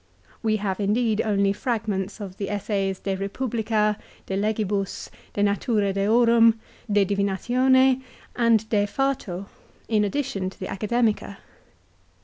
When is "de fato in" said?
8.69-10.03